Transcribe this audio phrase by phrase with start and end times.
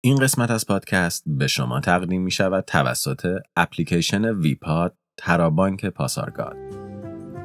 [0.00, 6.56] این قسمت از پادکست به شما تقدیم می شود توسط اپلیکیشن ویپاد ترابانک پاسارگاد.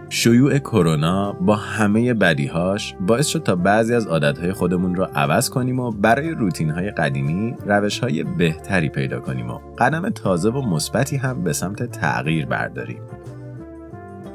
[0.10, 5.80] شیوع کرونا با همه بدیهاش باعث شد تا بعضی از عادتهای خودمون رو عوض کنیم
[5.80, 11.18] و برای روتین های قدیمی روش های بهتری پیدا کنیم و قدم تازه و مثبتی
[11.18, 13.02] هم به سمت تغییر برداریم.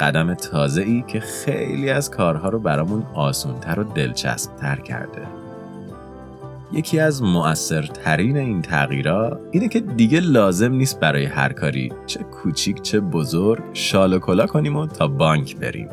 [0.01, 5.38] قدم تازه ای که خیلی از کارها رو برامون آسونتر و دلچسبتر کرده.
[6.73, 12.83] یکی از مؤثرترین این تغییرات اینه که دیگه لازم نیست برای هر کاری چه کوچیک
[12.83, 15.89] چه بزرگ شال و کلا کنیم و تا بانک بریم.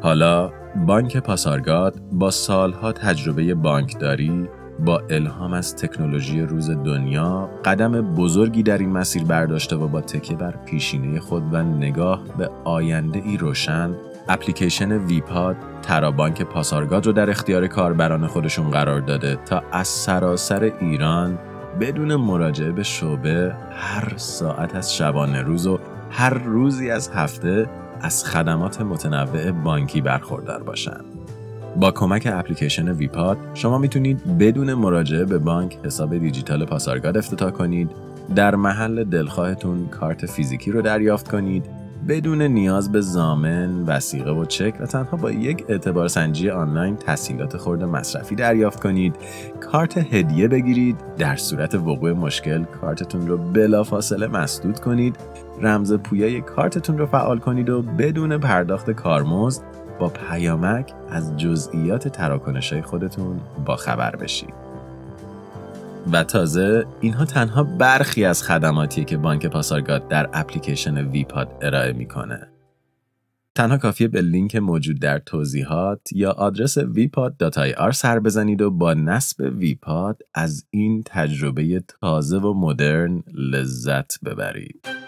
[0.00, 0.52] حالا
[0.86, 4.48] بانک پاسارگاد با سالها تجربه بانکداری
[4.84, 10.36] با الهام از تکنولوژی روز دنیا قدم بزرگی در این مسیر برداشته و با تکیه
[10.36, 13.94] بر پیشینه خود و نگاه به آینده ای روشن
[14.28, 21.38] اپلیکیشن ویپاد ترابانک پاسارگاد رو در اختیار کاربران خودشون قرار داده تا از سراسر ایران
[21.80, 25.78] بدون مراجعه به شعبه هر ساعت از شبانه روز و
[26.10, 27.66] هر روزی از هفته
[28.00, 31.04] از خدمات متنوع بانکی برخوردار باشند.
[31.76, 37.90] با کمک اپلیکیشن ویپاد شما می‌تونید بدون مراجعه به بانک حساب دیجیتال پاسارگاد افتتاح کنید
[38.34, 44.74] در محل دلخواهتون کارت فیزیکی رو دریافت کنید بدون نیاز به زامن، وسیقه و چک
[44.80, 49.16] و تنها با یک اعتبار سنجی آنلاین تسهیلات خورد مصرفی دریافت کنید،
[49.60, 55.16] کارت هدیه بگیرید، در صورت وقوع مشکل کارتتون رو بلافاصله مسدود کنید،
[55.60, 59.62] رمز پویای کارتتون رو فعال کنید و بدون پرداخت کارمزد
[59.98, 64.65] با پیامک از جزئیات تراکنش خودتون با خبر بشید.
[66.12, 72.48] و تازه اینها تنها برخی از خدماتیه که بانک پاسارگاد در اپلیکیشن ویپاد ارائه می‌کنه.
[73.54, 79.52] تنها کافیه به لینک موجود در توضیحات یا آدرس wepod.ir سر بزنید و با نصب
[79.58, 85.05] ویپاد از این تجربه تازه و مدرن لذت ببرید.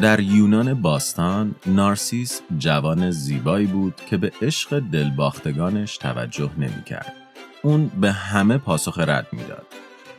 [0.00, 7.12] در یونان باستان نارسیس جوان زیبایی بود که به عشق دلباختگانش توجه نمی‌کرد.
[7.62, 9.66] اون به همه پاسخ رد می‌داد.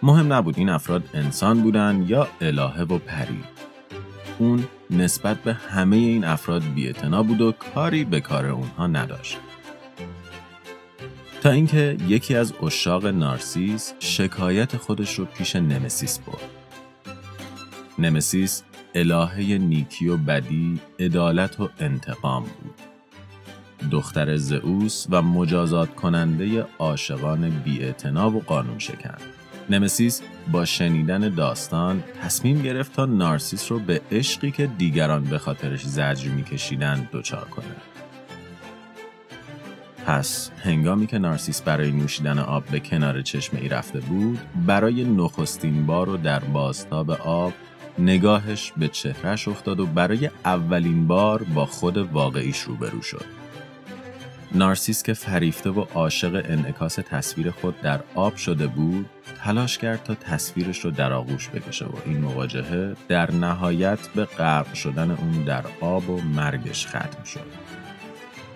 [0.04, 3.44] مهم نبود این افراد انسان بودن یا الهه و پری.
[4.40, 9.38] اون نسبت به همه این افراد بی‌اعتنا بود و کاری به کار اونها نداشت.
[11.42, 16.50] تا اینکه یکی از اشاق نارسیس شکایت خودش رو پیش نمسیس برد.
[18.00, 18.64] نمسیس
[18.96, 22.76] الهه نیکی و بدی، عدالت و انتقام بود.
[23.92, 29.18] دختر زئوس و مجازات کننده عاشقان بی‌اعتنا و قانون شکن.
[29.70, 30.22] نمسیس
[30.52, 36.30] با شنیدن داستان تصمیم گرفت تا نارسیس رو به عشقی که دیگران به خاطرش زجر
[36.30, 37.76] میکشیدند دچار کنه.
[40.06, 45.86] پس هنگامی که نارسیس برای نوشیدن آب به کنار چشمه ای رفته بود، برای نخستین
[45.86, 47.54] بار و در بازتاب آب
[48.00, 53.26] نگاهش به چهرش افتاد و برای اولین بار با خود واقعیش روبرو شد.
[54.56, 59.06] نارسیس که فریفته و عاشق انعکاس تصویر خود در آب شده بود،
[59.44, 64.74] تلاش کرد تا تصویرش رو در آغوش بکشه و این مواجهه در نهایت به غرق
[64.74, 67.71] شدن اون در آب و مرگش ختم شد.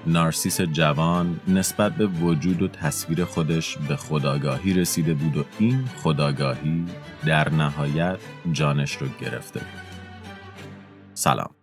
[0.08, 6.86] نارسیس جوان نسبت به وجود و تصویر خودش به خداگاهی رسیده بود و این خداگاهی
[7.26, 8.20] در نهایت
[8.52, 9.86] جانش رو گرفته بود.
[11.14, 11.56] سلام.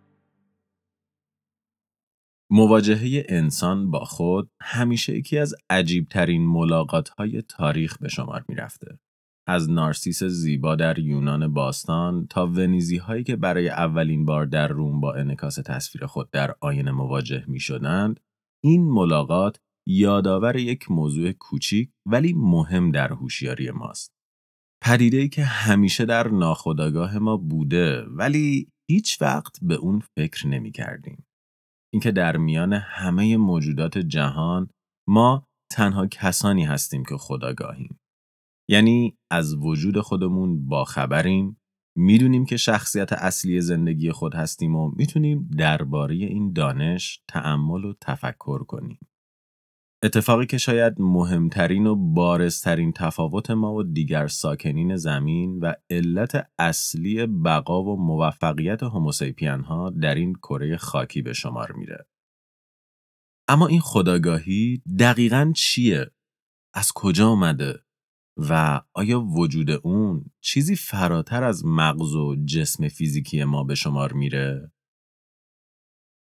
[2.49, 8.99] مواجهه انسان با خود همیشه یکی از عجیبترین ملاقات های تاریخ به شمار می رفته.
[9.47, 14.99] از نارسیس زیبا در یونان باستان تا ونیزی هایی که برای اولین بار در روم
[14.99, 18.19] با انکاس تصویر خود در آینه مواجه می شدند
[18.65, 24.11] این ملاقات یادآور یک موضوع کوچیک ولی مهم در هوشیاری ماست.
[24.83, 30.71] پدیده ای که همیشه در ناخودآگاه ما بوده ولی هیچ وقت به اون فکر نمی
[30.71, 31.25] کردیم.
[31.93, 34.69] اینکه در میان همه موجودات جهان
[35.09, 37.99] ما تنها کسانی هستیم که خداگاهیم.
[38.69, 41.57] یعنی از وجود خودمون با خبریم
[41.95, 48.63] می‌دونیم که شخصیت اصلی زندگی خود هستیم و می‌تونیم درباره این دانش تأمل و تفکر
[48.63, 48.99] کنیم.
[50.03, 57.25] اتفاقی که شاید مهمترین و بارزترین تفاوت ما و دیگر ساکنین زمین و علت اصلی
[57.25, 62.07] بقا و موفقیت هوموسیپین ها در این کره خاکی به شمار میره.
[63.47, 66.11] اما این خداگاهی دقیقا چیه؟
[66.73, 67.79] از کجا آمده؟
[68.37, 74.71] و آیا وجود اون چیزی فراتر از مغز و جسم فیزیکی ما به شمار میره؟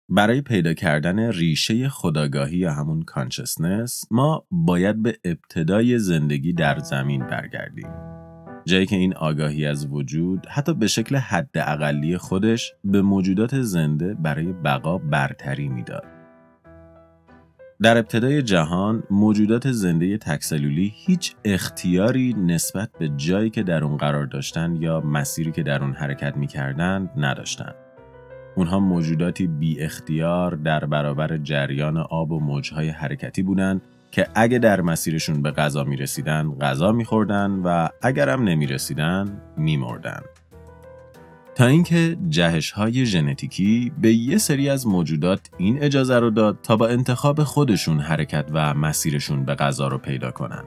[0.10, 7.28] برای پیدا کردن ریشه خداگاهی یا همون کانشسنس ما باید به ابتدای زندگی در زمین
[7.28, 7.90] برگردیم.
[8.66, 14.14] جایی که این آگاهی از وجود حتی به شکل حد اقلی خودش به موجودات زنده
[14.14, 16.19] برای بقا برتری می‌داد.
[17.82, 24.26] در ابتدای جهان موجودات زنده تکسلولی هیچ اختیاری نسبت به جایی که در اون قرار
[24.26, 27.76] داشتن یا مسیری که در اون حرکت می‌کردند نداشتند.
[28.56, 33.82] اونها موجوداتی بی اختیار در برابر جریان آب و موجهای حرکتی بودند
[34.12, 39.42] که اگه در مسیرشون به غذا می رسیدن غذا می خوردن و اگرم نمی رسیدن
[39.58, 40.22] می مردن.
[41.60, 46.76] تا اینکه جهش های ژنتیکی به یه سری از موجودات این اجازه رو داد تا
[46.76, 50.64] با انتخاب خودشون حرکت و مسیرشون به غذا رو پیدا کنن.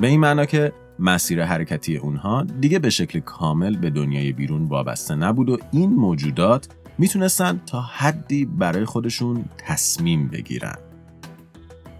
[0.00, 5.14] به این معنا که مسیر حرکتی اونها دیگه به شکل کامل به دنیای بیرون وابسته
[5.14, 6.68] نبود و این موجودات
[6.98, 10.76] می‌تونستن تا حدی برای خودشون تصمیم بگیرن.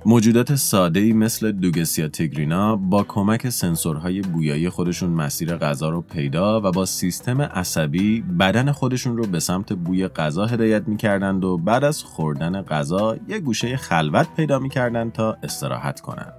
[0.07, 6.71] موجودات ساده مثل دوگسیا تگرینا با کمک سنسورهای بویایی خودشون مسیر غذا رو پیدا و
[6.71, 12.03] با سیستم عصبی بدن خودشون رو به سمت بوی غذا هدایت می‌کردند و بعد از
[12.03, 16.33] خوردن غذا یه گوشه خلوت پیدا می‌کردند تا استراحت کنند.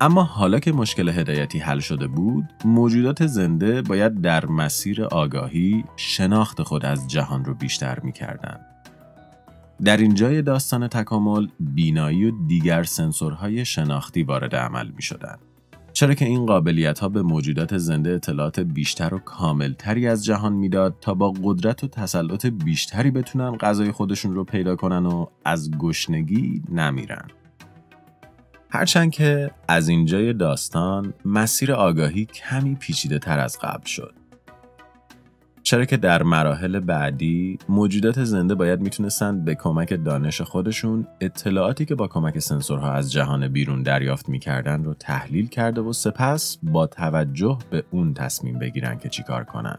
[0.00, 6.62] اما حالا که مشکل هدایتی حل شده بود، موجودات زنده باید در مسیر آگاهی شناخت
[6.62, 8.73] خود از جهان رو بیشتر می‌کردند.
[9.82, 15.36] در اینجای داستان تکامل بینایی و دیگر سنسورهای شناختی وارد عمل می شدن.
[15.92, 20.96] چرا که این قابلیت ها به موجودات زنده اطلاعات بیشتر و کاملتری از جهان می‌داد
[21.00, 26.62] تا با قدرت و تسلط بیشتری بتونن غذای خودشون رو پیدا کنن و از گشنگی
[26.72, 27.28] نمیرن.
[28.70, 34.14] هرچند که از اینجای داستان مسیر آگاهی کمی پیچیده تر از قبل شد.
[35.64, 41.94] چرا که در مراحل بعدی موجودات زنده باید می‌تونستند به کمک دانش خودشون اطلاعاتی که
[41.94, 47.58] با کمک سنسورها از جهان بیرون دریافت می‌کردن رو تحلیل کرده و سپس با توجه
[47.70, 49.78] به اون تصمیم بگیرن که چیکار کنن.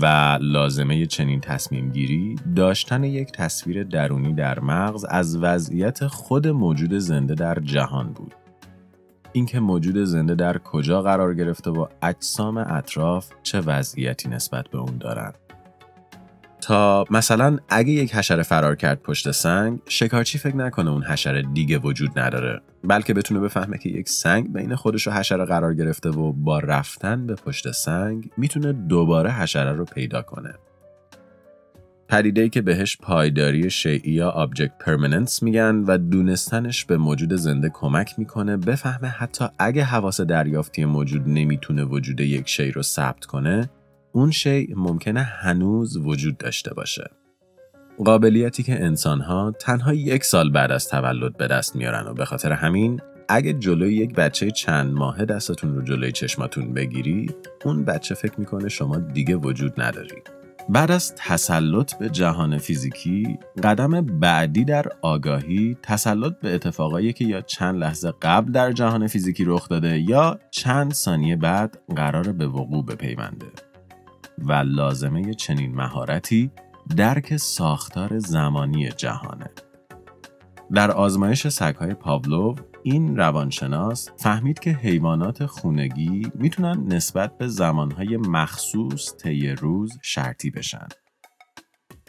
[0.00, 6.98] و لازمه چنین تصمیم گیری داشتن یک تصویر درونی در مغز از وضعیت خود موجود
[6.98, 8.34] زنده در جهان بود.
[9.36, 14.98] اینکه موجود زنده در کجا قرار گرفته و اجسام اطراف چه وضعیتی نسبت به اون
[14.98, 15.32] دارن.
[16.60, 21.78] تا مثلا اگه یک حشره فرار کرد پشت سنگ شکارچی فکر نکنه اون حشره دیگه
[21.78, 26.32] وجود نداره بلکه بتونه بفهمه که یک سنگ بین خودش و حشره قرار گرفته و
[26.32, 30.54] با رفتن به پشت سنگ می‌تونه دوباره حشره رو پیدا کنه
[32.08, 38.18] پدیده که بهش پایداری شیئی یا object permanence میگن و دونستنش به موجود زنده کمک
[38.18, 43.70] می‌کنه بفهمه حتی اگه حواس دریافتی موجود نمی‌تونه وجود یک شی رو ثبت کنه
[44.12, 47.10] اون شی ممکنه هنوز وجود داشته باشه.
[48.04, 52.52] قابلیتی که انسانها تنها یک سال بعد از تولد به دست میارن و به خاطر
[52.52, 57.30] همین اگه جلوی یک بچه چند ماهه دستتون رو جلوی چشماتون بگیری
[57.64, 60.35] اون بچه فکر می‌کنه شما دیگه وجود ندارید.
[60.68, 67.40] بعد از تسلط به جهان فیزیکی قدم بعدی در آگاهی تسلط به اتفاقایی که یا
[67.40, 72.84] چند لحظه قبل در جهان فیزیکی رخ داده یا چند ثانیه بعد قرار به وقوع
[72.84, 73.46] بپیونده.
[74.38, 76.50] و لازمه چنین مهارتی
[76.96, 79.50] درک ساختار زمانی جهانه.
[80.74, 82.54] در آزمایش سگهای پاولوو
[82.88, 90.86] این روانشناس فهمید که حیوانات خونگی می‌تونن نسبت به زمانهای مخصوص طی روز شرطی بشن.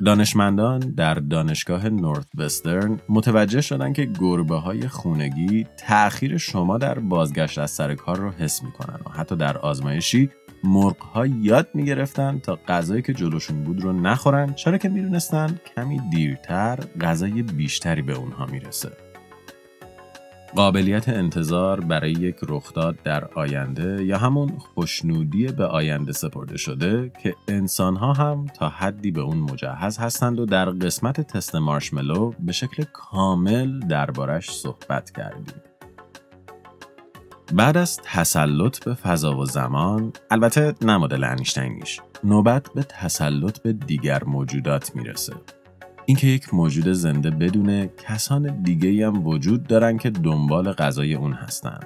[0.05, 7.57] دانشمندان در دانشگاه نورت وسترن متوجه شدن که گربه های خونگی تأخیر شما در بازگشت
[7.57, 10.29] از سر کار رو حس می‌کنن و حتی در آزمایشی
[10.63, 16.01] مرغ ها یاد می‌گرفتن تا غذایی که جلوشون بود رو نخورن چرا که می‌دونستن کمی
[16.09, 19.06] دیرتر غذای بیشتری به اونها می‌رسه.
[20.55, 27.35] قابلیت انتظار برای یک رخداد در آینده یا همون خوشنودی به آینده سپرده شده که
[27.47, 32.83] انسانها هم تا حدی به اون مجهز هستند و در قسمت تست مارشملو به شکل
[32.93, 35.61] کامل دربارش صحبت کردیم.
[37.53, 41.35] بعد از تسلط به فضا و زمان البته نه مدل
[42.23, 45.33] نوبت به تسلط به دیگر موجودات می‌رسه
[46.09, 51.79] اینکه یک موجود زنده بدونه کسان دیگه هم وجود دارن که دنبال غذای اون هستن.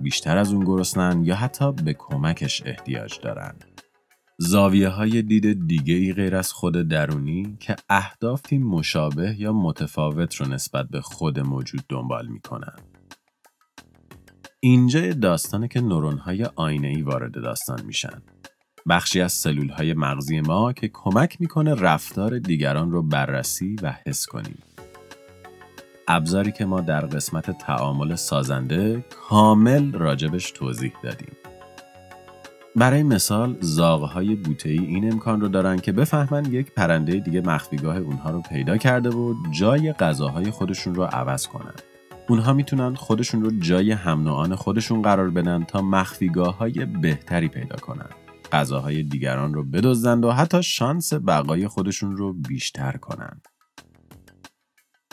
[0.00, 3.54] بیشتر از اون گرسنن یا حتی به کمکش احتیاج دارن.
[4.38, 10.48] زاویه های دید دیگه ای غیر از خود درونی که اهدافی مشابه یا متفاوت رو
[10.48, 12.76] نسبت به خود موجود دنبال می‌کنن.
[14.60, 18.22] اینجا داستانه که نورون های آینه ای وارد داستان میشن.
[18.90, 24.26] بخشی از سلول های مغزی ما که کمک می‌کنه رفتار دیگران رو بررسی و حس
[24.26, 24.58] کنیم.
[26.08, 31.32] ابزاری که ما در قسمت تعامل سازنده کامل راجبش توضیح دادیم.
[32.76, 38.30] برای مثال زاغهای بوتهی این امکان رو دارن که بفهمن یک پرنده دیگه مخفیگاه اونها
[38.30, 41.74] رو پیدا کرده و جای غذاهای خودشون رو عوض کنن.
[42.28, 48.10] اونها می‌تونن خودشون رو جای هم خودشون قرار بدن تا مخفیگاه های بهتری پیدا کنن.
[48.52, 53.48] غذاهای دیگران رو بدزدند و حتی شانس بقای خودشون رو بیشتر کنند.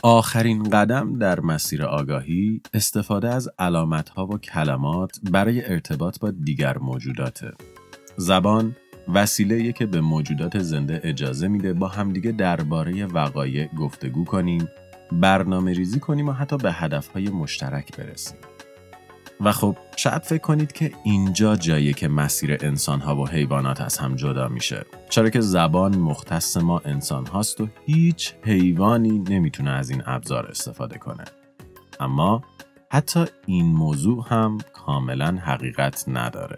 [0.03, 7.51] آخرین قدم در مسیر آگاهی استفاده از علامتها و کلمات برای ارتباط با دیگر موجوداته.
[8.17, 8.75] زبان
[9.13, 14.67] وسیله که به موجودات زنده اجازه میده با همدیگه درباره وقایع گفتگو کنیم،
[15.11, 18.37] برنامه ریزی کنیم و حتی به هدفهای مشترک برسیم.
[19.41, 23.97] و خب شاید فکر کنید که اینجا جایی که مسیر انسان ها و حیوانات از
[23.97, 24.85] هم جدا میشه.
[25.09, 30.97] چرا که زبان مختص ما انسان هاست و هیچ حیوانی نمی‌تونه از این ابزار استفاده
[30.97, 31.23] کنه.
[31.99, 32.43] اما
[32.91, 36.57] حتی این موضوع هم کاملا حقیقت نداره.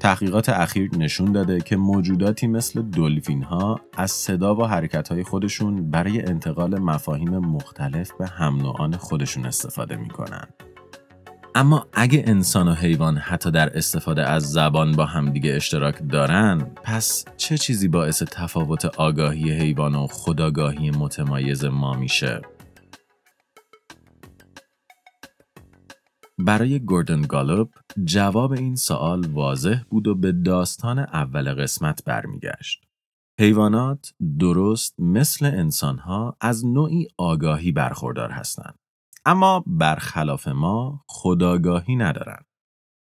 [0.00, 5.90] تحقیقات اخیر نشون داده که موجوداتی مثل دلفین ها از صدا و حرکت های خودشون
[5.90, 10.48] برای انتقال مفاهیم مختلف به هم خودشون استفاده می‌کنن.
[11.56, 17.24] اما اگه انسان و حیوان حتی در استفاده از زبان با همدیگه اشتراک دارن پس
[17.36, 22.40] چه چیزی باعث تفاوت آگاهی حیوان و خداگاهی متمایز ما میشه؟
[26.38, 27.70] برای گوردن گالوب
[28.04, 32.84] جواب این سوال واضح بود و به داستان اول قسمت برمیگشت.
[33.40, 38.83] حیوانات درست مثل انسانها از نوعی آگاهی برخوردار هستند.
[39.26, 42.44] اما برخلاف ما خداگاهی ندارن.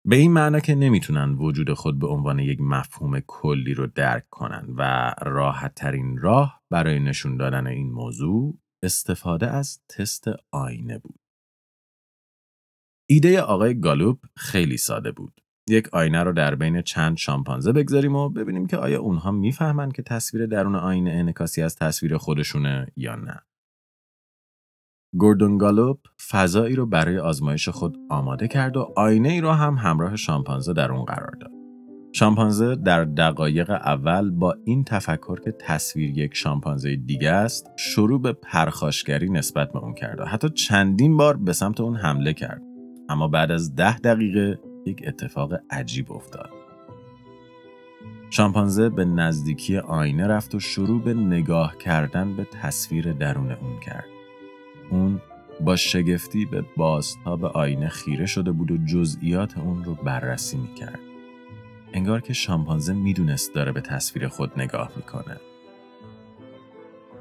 [0.07, 4.73] به این معنا که نمی‌تونن وجود خود به عنوان یک مفهوم کلی رو درک کنن
[4.77, 11.19] و راحت ترین راه برای نشون دادن این موضوع استفاده از تست آینه بود.
[13.09, 15.41] ایده آقای گالوب خیلی ساده بود.
[15.69, 20.01] یک آینه رو در بین چند شامپانزه بگذاریم و ببینیم که آیا اونها می‌فهمن که
[20.01, 23.41] تصویر درون آینه انکاسی از تصویر خودشونه یا نه.
[25.13, 25.99] گوردون گالوب
[26.31, 30.91] فضایی رو برای آزمایش خود آماده کرد و آینه ای رو هم همراه شامپانزه در
[30.91, 31.51] اون قرار داد.
[32.13, 38.33] شامپانزه در دقایق اول با این تفکر که تصویر یک شامپانزه دیگه است شروع به
[38.33, 42.61] پرخاشگری نسبت به اون کرد و حتی چندین بار به سمت اون حمله کرد.
[43.09, 46.49] اما بعد از ده دقیقه یک اتفاق عجیب افتاد.
[48.29, 54.16] شامپانزه به نزدیکی آینه رفت و شروع به نگاه کردن به تصویر درون اون کرد.
[54.89, 55.21] اون
[55.61, 60.99] با شگفتی به بازتاب آینه خیره شده بود و جزئیات اون رو بررسی می‌کرد.
[61.93, 65.37] انگار که شامپانزه می‌دونست داره به تصویر خود نگاه می‌کنه.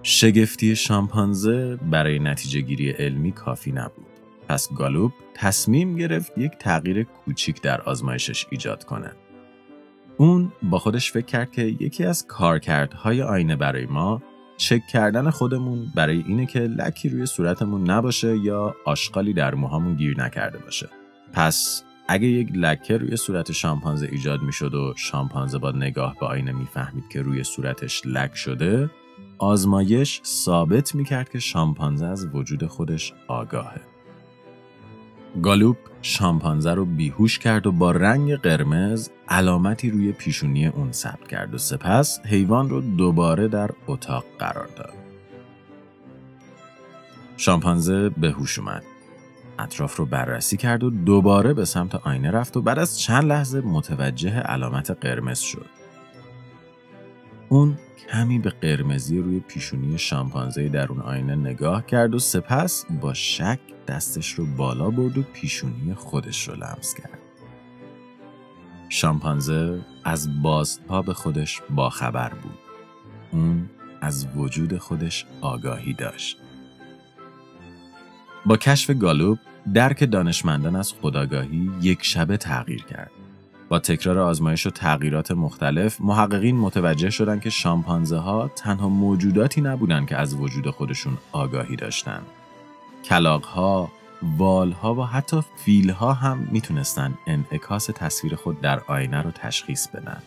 [0.03, 4.07] شگفتی شامپانزه برای نتیجه گیری علمی کافی نبود.
[4.49, 9.13] پس گالوب تصمیم گرفت یک تغییر کوچیک در آزمایشش ایجاد کنه.
[10.17, 14.23] اون با خودش فکر کرد که یکی از کارکردهای آینه برای ما
[14.57, 20.21] چک کردن خودمون برای اینه که لکی روی صورتمون نباشه یا آشغالی در موهامون گیر
[20.21, 20.89] نکرده باشه.
[21.33, 26.53] پس اگه یک لکه روی صورت شامپانزه ایجاد می‌شد و شامپانزه با نگاه به آینه
[26.53, 28.91] می‌فهمید که روی صورتش لک شده،
[29.39, 33.81] آزمایش ثابت می‌کرد که شامپانزه از وجود خودش آگاهه.
[35.43, 41.55] گالوپ شامپانزه رو بیهوش کرد و با رنگ قرمز علامتی روی پیشونی اون ثبت کرد
[41.55, 44.95] و سپس حیوان رو دوباره در اتاق قرار داد.
[47.37, 48.83] شامپانزه به هوش اومد.
[49.59, 53.61] اطراف رو بررسی کرد و دوباره به سمت آینه رفت و بعد از چند لحظه
[53.61, 55.76] متوجه علامت قرمز شد.
[57.49, 63.15] اون کمی به قرمزی روی پیشونی شامپانزه در اون آینه نگاه کرد و سپس با
[63.15, 67.19] شک دستش رو بالا برد و پیشونی خودش رو لمس کرد.
[68.89, 72.59] شامپانزه از بازپا به خودش باخبر بود.
[73.33, 76.39] اون از وجود خودش آگاهی داشت.
[78.47, 79.39] با کشف گالوب
[79.75, 83.11] درک دانشمندان از خداگاهی یک شبه تغییر کرد.
[83.69, 90.09] با تکرار آزمایش و تغییرات مختلف محققین متوجه شدند که شامپانزه ها تنها موجوداتی نبودند
[90.09, 92.27] که از وجود خودشون آگاهی داشتند.
[93.05, 93.91] کلاق ها،
[94.39, 99.89] وال ها و حتی فیل ها هم می‌تونستن انعکاس تصویر خود در آینه رو تشخیص
[99.89, 100.23] بدن.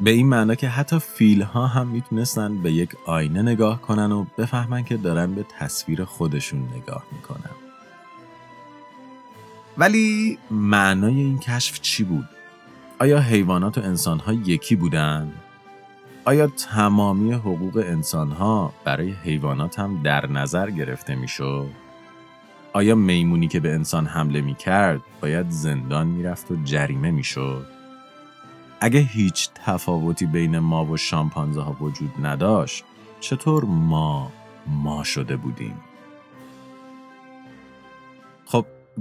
[0.00, 4.26] به این معنا که حتی فیل ها هم می‌تونستن به یک آینه نگاه کنن و
[4.38, 7.69] بفهمن که دارن به تصویر خودشون نگاه می‌کنن.
[9.80, 12.28] ولی معنای این کشف چی بود؟
[12.98, 15.32] آیا حیوانات و انسانها یکی بودن؟
[16.24, 21.70] آیا تمامی حقوق انسانها برای حیوانات هم در نظر گرفته می‌شد؟
[22.72, 27.66] آیا میمونی که به انسان حمله می کرد باید زندان می‌رفت و جریمه می‌شد؟
[28.80, 32.84] اگه هیچ تفاوتی بین ما و شامپانزه ها وجود نداشت
[33.20, 34.32] چطور ما
[34.66, 35.74] ما شده بودیم؟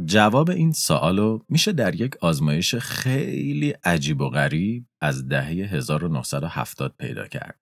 [0.06, 7.28] جواب این سوالو میشه در یک آزمایش خیلی عجیب و غریب از دهه 1970 پیدا
[7.28, 7.60] کرد.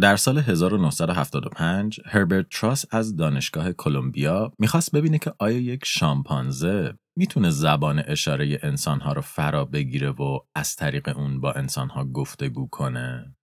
[0.00, 7.50] در سال 1975 هربرت تراس از دانشگاه کلمبیا می‌خواست ببینه که آیا یک شامپانزه می‌تونه
[7.50, 13.36] زبان اشاره انسانها رو فرا بگیره و از طریق اون با انسانها گفتگو کنه.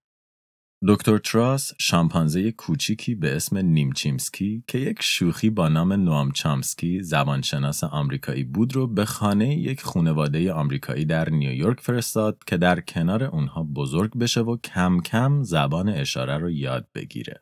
[0.87, 7.83] دکتر تراس شامپانزه کوچیکی به اسم نیمچیمسکی که یک شوخی با نام نوام چامسکی زبانشناس
[7.83, 13.63] آمریکایی بود رو به خانه یک خانواده آمریکایی در نیویورک فرستاد که در کنار اونها
[13.63, 17.41] بزرگ بشه و کم کم زبان اشاره رو یاد بگیره.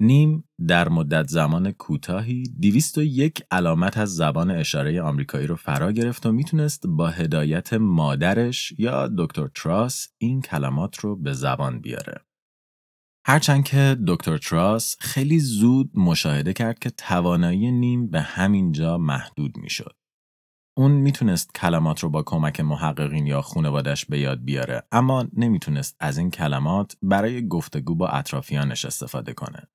[0.00, 6.32] نیم در مدت زمان کوتاهی 201 علامت از زبان اشاره آمریکایی رو فرا گرفت و
[6.32, 12.20] می‌تونست با هدایت مادرش یا دکتر تراس این کلمات رو به زبان بیاره.
[13.26, 19.56] هرچند که دکتر تراس خیلی زود مشاهده کرد که توانایی نیم به همین جا محدود
[19.56, 19.96] می‌شد.
[20.76, 26.18] اون می‌تونست کلمات رو با کمک محققین یا خانوادش به یاد بیاره اما نمی‌تونست از
[26.18, 29.68] این کلمات برای گفتگو با اطرافیانش استفاده کنه.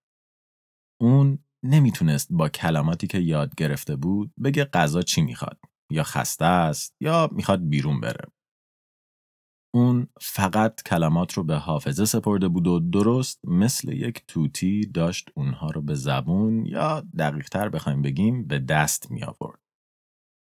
[1.01, 5.59] اون نمی‌تونست با کلماتی که یاد گرفته بود بگه غذا چی می‌خواد
[5.91, 8.25] یا خسته است یا می‌خواد بیرون بره.
[9.73, 15.69] اون فقط کلمات رو به حافظه سپرده بود و درست مثل یک توتی داشت اونها
[15.69, 19.59] رو به زبون یا دقیقتر بخوایم بگیم به دست می آورد.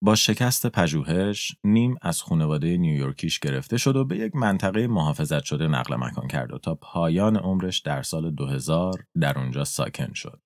[0.03, 5.67] با شکست پژوهش نیم از خانواده نیویورکیش گرفته شد و به یک منطقه محافظت شده
[5.67, 10.41] نقل مکان کرد و تا پایان عمرش در سال 2000 در اونجا ساکن شد.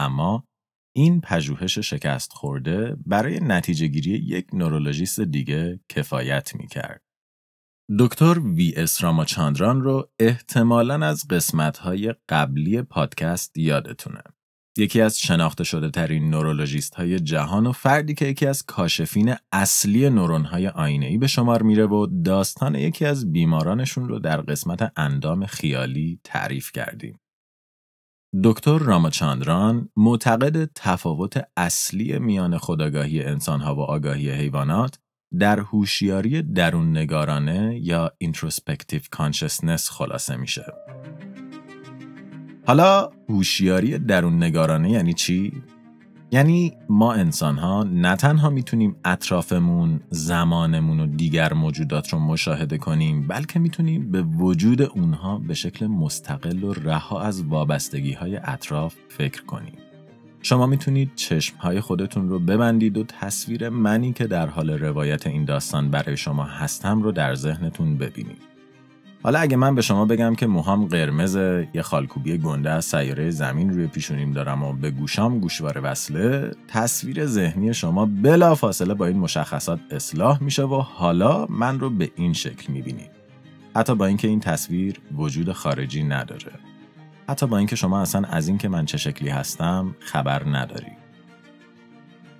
[0.00, 0.44] اما
[0.96, 7.02] این پژوهش شکست خورده برای نتیجه گیری یک نورولوژیست دیگه کفایت می کرد.
[7.98, 14.22] دکتر وی اس راماچاندران رو احتمالاً از قسمت‌های قبلی پادکست یادتونه.
[14.78, 20.10] یکی از شناخته شده ترین نورولوژیست های جهان و فردی که یکی از کاشفین اصلی
[20.10, 25.46] نورون های آینه به شمار میره و داستان یکی از بیمارانشون رو در قسمت اندام
[25.46, 27.18] خیالی تعریف کردیم.
[28.44, 34.98] دکتر راماچاندران معتقد تفاوت اصلی میان خداگاهی انسانها و آگاهی حیوانات
[35.38, 40.64] در هوشیاری درون نگارانه یا introspective consciousness خلاصه میشه.
[42.66, 45.62] حالا هوشیاری درون نگارانه یعنی چی؟
[46.32, 53.28] یعنی ما انسان ها نه تنها می‌تونیم اطرافمون، زمانمون و دیگر موجودات رو مشاهده کنیم
[53.28, 59.44] بلکه می‌تونیم به وجود اونها به شکل مستقل و رها از وابستگی های اطراف فکر
[59.44, 59.74] کنیم.
[60.42, 65.44] شما می‌تونید چشم های خودتون رو ببندید و تصویر منی که در حال روایت این
[65.44, 68.49] داستان برای شما هستم رو در ذهنتون ببینید.
[69.22, 71.36] حالا اگه من به شما بگم که موهام قرمز
[71.74, 77.26] یه خالکوبی گنده از سیاره زمین روی پیشونیم دارم و به گوشام گوشواره وصله تصویر
[77.26, 82.32] ذهنی شما بلا فاصله با این مشخصات اصلاح میشه و حالا من رو به این
[82.32, 83.10] شکل می‌بینید
[83.76, 86.52] حتی با اینکه این تصویر وجود خارجی نداره.
[87.28, 90.92] حتی با اینکه شما اصلا از اینکه من چه شکلی هستم خبر نداری.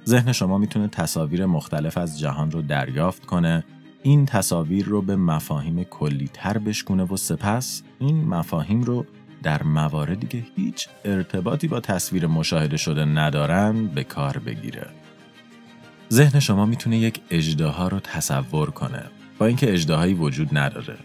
[0.07, 3.65] ذهن شما می‌تونه تصاویر مختلف از جهان رو دریافت کنه
[4.03, 9.07] این تصاویر رو به مفاهیم کلی تر بشکونه و سپس این مفاهیم رو
[9.43, 14.87] در مواردی که هیچ ارتباطی با تصویر مشاهده شده ندارن به کار بگیره.
[16.13, 19.03] ذهن شما می‌تونه یک اجدها رو تصور کنه
[19.39, 20.97] با اینکه اجدهایی وجود نداره.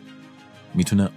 [0.74, 1.10] می‌تونه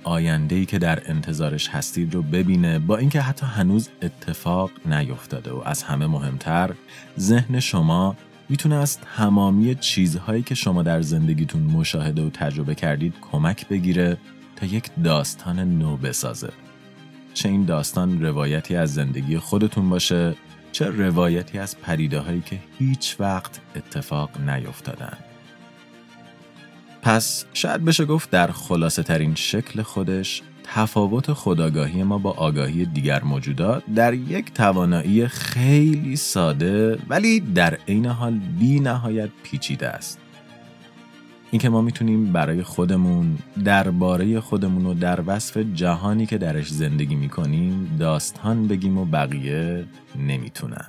[0.50, 5.82] ای که در انتظارش هستید رو ببینه با اینکه حتی هنوز اتفاق نیفتاده و از
[5.82, 6.74] همه مهمتر
[7.18, 8.16] ذهن شما
[8.48, 14.18] می‌تونه از تمامی چیزهایی که شما در زندگیتون مشاهده و تجربه کردید کمک بگیره
[14.56, 16.52] تا یک داستان نو بسازه.
[17.34, 20.34] چه این داستان روایتی از زندگی خودتون باشه
[20.72, 25.18] چه روایتی از پریده هایی که هیچ وقت اتفاق نیفتادن.
[27.02, 30.42] پس شاید بشه گفت در خلاصه ترین شکل خودش
[30.74, 38.06] تفاوت خداگاهی ما با آگاهی دیگر موجودات در یک توانایی خیلی ساده ولی در عین
[38.06, 40.20] حال بی نهایت پیچیده است.
[41.50, 47.96] اینکه ما می‌تونیم برای خودمون درباره خودمون و در وصف جهانی که درش زندگی می‌کنیم
[47.98, 49.84] داستان بگیم و بقیه
[50.18, 50.88] نمی‌تونن.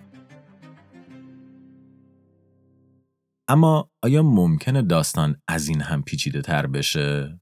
[3.48, 7.40] اما آیا ممکنه داستان از این هم پیچیده تر بشه؟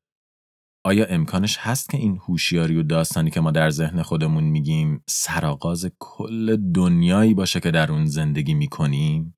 [0.87, 5.91] آیا امکانش هست که این هوشیاری و داستانی که ما در ذهن خودمون میگیم سرآغاز
[5.99, 9.37] کل دنیایی باشه که در اون زندگی می‌کنیم؟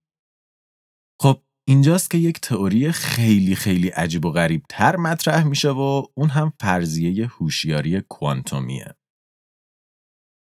[1.21, 6.29] خب اینجاست که یک تئوری خیلی خیلی عجیب و غریب تر مطرح میشه و اون
[6.29, 8.95] هم فرضیه هوشیاری کوانتومیه.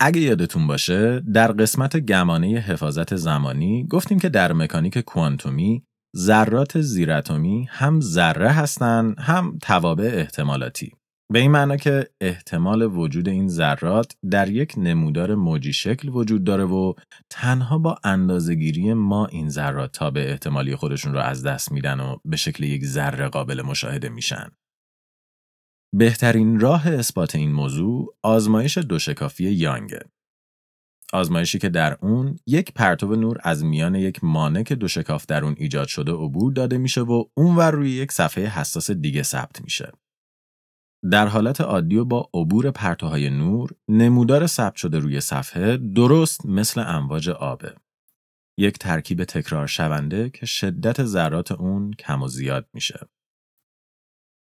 [0.00, 7.68] اگه یادتون باشه در قسمت گمانه حفاظت زمانی گفتیم که در مکانیک کوانتومی ذرات زیراتمی
[7.70, 10.92] هم ذره هستن هم توابع احتمالاتی
[11.32, 16.64] به این معنا که احتمال وجود این ذرات در یک نمودار موجی شکل وجود داره
[16.64, 16.94] و
[17.30, 22.16] تنها با اندازهگیری ما این ذرات تا به احتمالی خودشون رو از دست میدن و
[22.24, 24.50] به شکل یک ذره قابل مشاهده میشن.
[25.96, 30.00] بهترین راه اثبات این موضوع آزمایش دوشکافی یانگه.
[31.14, 35.44] آزمایشی که در اون یک پرتو نور از میان یک مانع که دو شکاف در
[35.44, 39.92] اون ایجاد شده عبور داده میشه و اونور روی یک صفحه حساس دیگه ثبت میشه.
[41.10, 46.84] در حالت عادی و با عبور پرتوهای نور نمودار ثبت شده روی صفحه درست مثل
[46.86, 47.74] امواج آبه.
[48.58, 53.08] یک ترکیب تکرار شونده که شدت ذرات اون کم و زیاد میشه.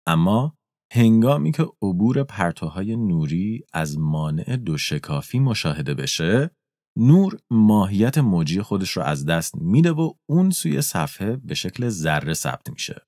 [0.08, 0.58] اما
[0.94, 6.52] هنگامی که عبور پرتوهای نوری از مانع دو شکافی مشاهده بشه
[6.98, 12.34] نور ماهیت موجی خودش رو از دست میده و اون سوی صفحه به شکل ذره
[12.34, 13.02] ثبت میشه.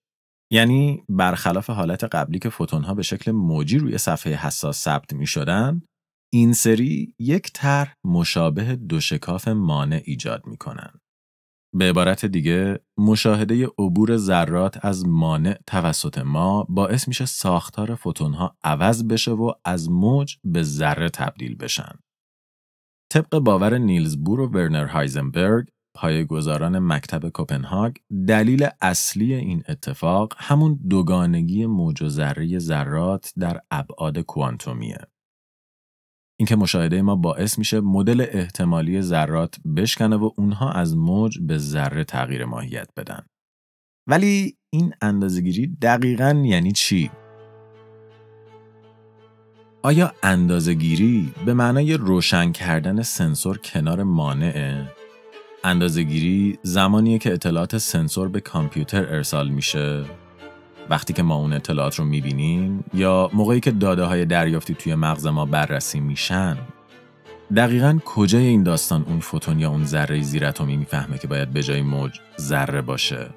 [0.51, 5.27] یعنی برخلاف حالت قبلی که فوتون ها به شکل موجی روی صفحه حساس ثبت می
[5.27, 5.81] شدن،
[6.33, 10.91] این سری یک طرح مشابه دو شکاف مانع ایجاد می کنن.
[11.75, 18.57] به عبارت دیگه مشاهده عبور ذرات از مانع توسط ما باعث میشه ساختار فوتون ها
[18.63, 21.99] عوض بشه و از موج به ذره تبدیل بشن.
[23.15, 27.95] طبق باور نیلز بور و ورنر هایزنبرگ پایه‌گذاران مکتب کوپنهاگ
[28.27, 34.97] دلیل اصلی این اتفاق همون دوگانگی موج و ذره ذرات در ابعاد کوانتومیه.
[36.39, 42.03] اینکه مشاهده ما باعث میشه مدل احتمالی ذرات بشکنه و اونها از موج به ذره
[42.03, 43.25] تغییر ماهیت بدن.
[44.09, 47.11] ولی این اندازهگیری دقیقا یعنی چی؟
[49.85, 54.91] آیا اندازهگیری به معنای روشن کردن سنسور کنار مانعه؟
[55.63, 60.03] اندازهگیری زمانیه که اطلاعات سنسور به کامپیوتر ارسال میشه.
[60.89, 65.27] وقتی که ما اون اطلاعات رو می‌بینیم یا موقعی که داده های دریافتی توی مغز
[65.27, 66.57] ما بررسی میشن
[67.55, 71.63] دقیقا کجای این داستان اون فوتون یا اون ذره زیر اتمی می‌فهمه که باید به
[71.63, 73.29] جای موج ذره باشه؟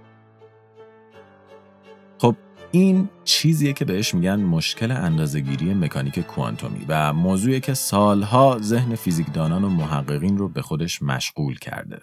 [2.19, 2.37] خب
[2.73, 9.65] این چیزیه که بهش میگن مشکل اندازهگیری مکانیک کوانتومی و موضوعی که سالها ذهن فیزیکدانان
[9.65, 12.01] و محققین رو به خودش مشغول کرده.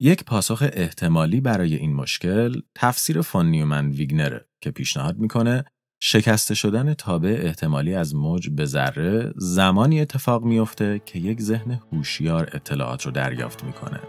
[0.00, 5.64] یک پاسخ احتمالی برای این مشکل تفسیر فون نیومن ویگنره که پیشنهاد می‌کنه
[6.00, 12.50] شکسته شدن تابع احتمالی از موج به ذره زمانی اتفاق میافته که یک ذهن هوشیار
[12.52, 14.00] اطلاعات رو دریافت می‌کنه.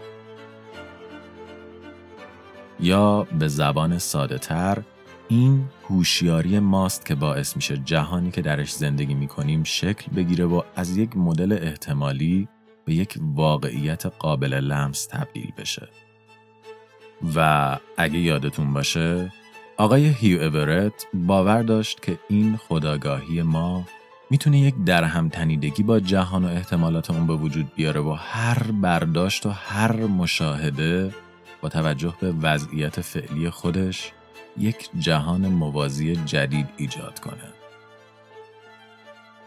[2.80, 4.82] یا به زبان ساده تر
[5.28, 10.96] این هوشیاری ماست که باعث میشه جهانی که درش زندگی می‌کنیم شکل بگیره و از
[10.96, 12.48] یک مدل احتمالی
[12.84, 15.88] به یک واقعیت قابل لمس تبدیل بشه.
[17.36, 19.32] و اگه یادتون باشه
[19.76, 23.84] آقای هیو اورت باور داشت که این خداگاهی ما
[24.30, 29.46] می‌تونه یک درهم تنیدگی با جهان و احتمالات اون به وجود بیاره و هر برداشت
[29.46, 31.14] و هر مشاهده
[31.60, 34.12] با توجه به وضعیت فعلی خودش
[34.58, 37.52] یک جهان موازی جدید ایجاد کنه.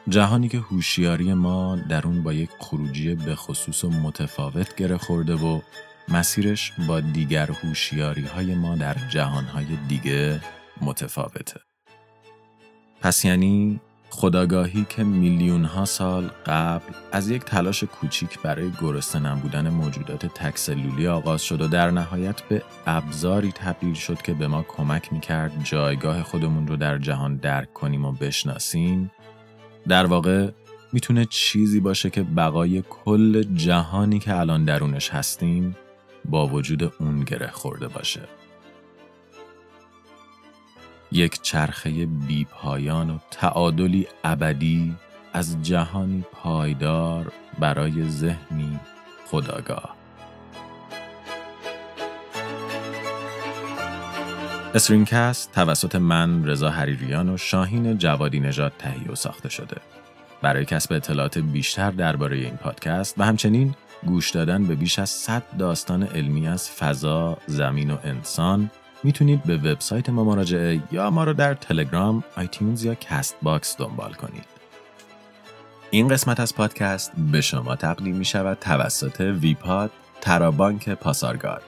[0.09, 5.35] جهانی که هوشیاری ما در اون با یک خروجی به خصوص و متفاوت گره خورده
[5.35, 5.61] و
[6.09, 10.41] مسیرش با دیگر هوشیاری های ما در جهان های دیگه
[10.81, 11.59] متفاوته.
[13.01, 19.69] پس یعنی خداگاهی که میلیون ها سال قبل از یک تلاش کوچیک برای گرسنه نبودن
[19.69, 25.13] موجودات تکسلولی آغاز شد و در نهایت به ابزاری تبدیل شد که به ما کمک
[25.13, 29.11] می‌کرد جایگاه خودمون رو در جهان درک کنیم و بشناسیم
[29.87, 30.49] در واقع
[30.93, 35.77] می‌تونه چیزی باشه که بقای کل جهانی که الان درونش هستیم
[36.25, 38.36] با وجود اون گره خورده باشه.
[41.11, 44.95] یک چرخه بی پایان و تعادلی ابدی
[45.33, 48.79] از جهانی پایدار برای ذهنی
[49.25, 49.95] خداگاه.
[54.75, 59.77] استرینکست توسط من رضا حریریان و شاهین جوادی نژاد تهیه و ساخته شده.
[60.41, 65.43] برای کسب اطلاعات بیشتر درباره این پادکست و همچنین گوش دادن به بیش از 100
[65.59, 68.71] داستان علمی از فضا، زمین و انسان
[69.03, 74.13] می‌تونید به وبسایت ما مراجعه یا ما رو در تلگرام، آیتیونز یا کست باکس دنبال
[74.13, 74.45] کنید.
[75.91, 81.61] این قسمت از پادکست به شما تقدیم می شود توسط ویپاد بانک پاسارگاد.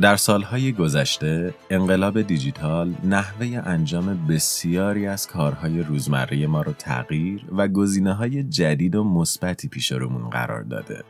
[0.00, 7.68] در سالهای گذشته انقلاب دیجیتال نحوه انجام بسیاری از کارهای روزمره ما رو تغییر و
[7.68, 11.04] گزینه های جدید و مثبتی پیش رومون قرار داده.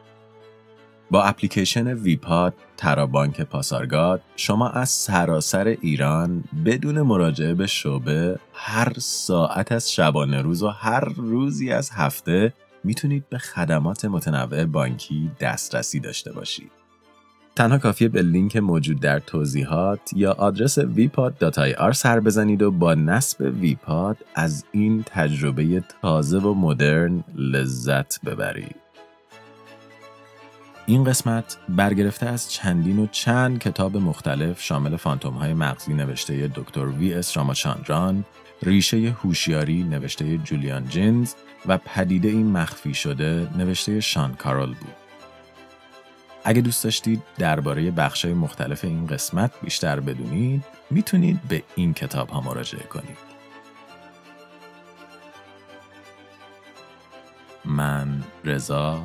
[1.10, 9.72] با اپلیکیشن ویپاد ترابانک پاسارگاد شما از سراسر ایران بدون مراجعه به شعبه هر ساعت
[9.72, 12.52] از شبانه روز و هر روزی از هفته
[12.84, 16.70] می‌تونید به خدمات متنوع بانکی دسترسی داشته باشید.
[17.56, 23.52] تنها کافیه به لینک موجود در توضیحات یا آدرس vpod.ir سر بزنید و با نصب
[23.60, 28.85] ویپاد از این تجربه تازه و مدرن لذت ببرید.
[30.88, 36.86] این قسمت برگرفته از چندین و چند کتاب مختلف شامل فانتوم های مغزی نوشته دکتر
[36.86, 38.24] وی اس راماچاندران،
[38.62, 41.34] ریشه هوشیاری نوشته جولیان جینز
[41.66, 44.94] و پدیده این مخفی شده نوشته شان کارول بود.
[46.44, 52.40] اگه دوست داشتید درباره بخشای مختلف این قسمت بیشتر بدونید می‌تونید به این کتاب ها
[52.40, 53.18] مراجعه کنید.
[57.64, 59.04] من رضا